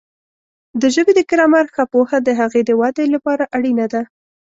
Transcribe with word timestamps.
د 0.81 0.83
ژبې 0.95 1.13
د 1.15 1.21
ګرامر 1.29 1.65
ښه 1.75 1.83
پوهه 1.91 2.17
د 2.23 2.29
هغې 2.39 2.61
د 2.65 2.71
وده 2.81 3.03
لپاره 3.15 3.43
اړینه 3.57 3.85
ده. 3.93 4.01